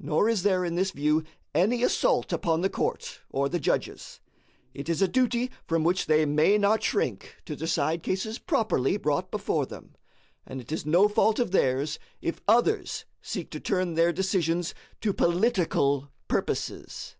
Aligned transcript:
Nor 0.00 0.28
is 0.28 0.42
there 0.42 0.64
in 0.64 0.74
this 0.74 0.90
view 0.90 1.22
any 1.54 1.84
assault 1.84 2.32
upon 2.32 2.60
the 2.62 2.68
court 2.68 3.20
or 3.30 3.48
the 3.48 3.60
judges. 3.60 4.18
It 4.72 4.88
is 4.88 5.00
a 5.00 5.06
duty 5.06 5.48
from 5.68 5.84
which 5.84 6.06
they 6.06 6.26
may 6.26 6.58
not 6.58 6.82
shrink 6.82 7.36
to 7.44 7.54
decide 7.54 8.02
cases 8.02 8.40
properly 8.40 8.96
brought 8.96 9.30
before 9.30 9.64
them, 9.64 9.94
and 10.44 10.60
it 10.60 10.72
is 10.72 10.84
no 10.84 11.06
fault 11.06 11.38
of 11.38 11.52
theirs 11.52 12.00
if 12.20 12.40
others 12.48 13.04
seek 13.22 13.48
to 13.52 13.60
turn 13.60 13.94
their 13.94 14.12
decisions 14.12 14.74
to 15.02 15.12
political 15.12 16.10
purposes. 16.26 17.14